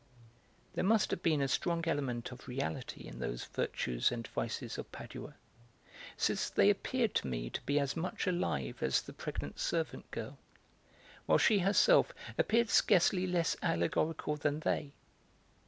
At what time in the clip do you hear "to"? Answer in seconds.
7.13-7.27, 7.51-7.61